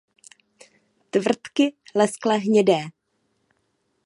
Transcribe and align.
Tvrdky 1.09 1.73
leskle 1.95 2.37
hnědé. 2.37 2.79